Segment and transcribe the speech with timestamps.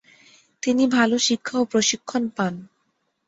[0.63, 2.53] তিনি ভাল শিক্ষা ও প্রশিক্ষণ পান।